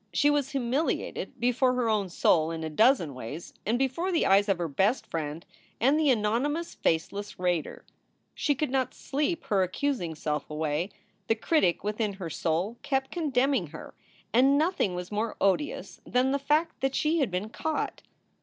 She 0.11 0.31
was 0.31 0.49
humiliated 0.49 1.39
before 1.39 1.75
her 1.75 1.87
own 1.87 2.09
soul 2.09 2.49
in 2.49 2.63
a 2.63 2.71
dozen 2.71 3.13
ways 3.13 3.53
and 3.67 3.77
before 3.77 4.11
the 4.11 4.25
eyes 4.25 4.49
of 4.49 4.57
her 4.57 4.67
best 4.67 5.05
friend 5.05 5.45
and 5.79 5.99
the 5.99 6.09
anonymous, 6.09 6.73
faceless 6.73 7.37
raider. 7.37 7.85
She 8.33 8.55
could 8.55 8.71
not 8.71 8.95
sleep 8.95 9.43
her 9.43 9.61
accusing 9.61 10.15
self 10.15 10.49
away. 10.49 10.89
The 11.27 11.35
critic 11.35 11.83
within 11.83 12.13
her 12.13 12.31
soul 12.31 12.77
kept 12.81 13.11
condemning 13.11 13.67
her, 13.67 13.93
and 14.33 14.57
nothing 14.57 14.95
was 14.95 15.11
more 15.11 15.35
odious 15.39 16.01
than 16.03 16.31
the 16.31 16.39
fact 16.39 16.79
that 16.81 16.95
she 16.95 17.19
had 17.19 17.29
been 17.29 17.49
caught. 17.49 18.01